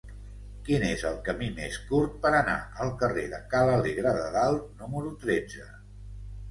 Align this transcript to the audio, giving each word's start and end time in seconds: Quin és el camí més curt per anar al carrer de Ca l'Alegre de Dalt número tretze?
Quin 0.69 0.85
és 0.87 1.03
el 1.09 1.19
camí 1.27 1.49
més 1.59 1.77
curt 1.91 2.17
per 2.25 2.31
anar 2.41 2.57
al 2.87 2.95
carrer 3.05 3.29
de 3.35 3.43
Ca 3.53 3.63
l'Alegre 3.69 4.17
de 4.21 4.27
Dalt 4.41 4.69
número 4.83 5.15
tretze? 5.27 5.71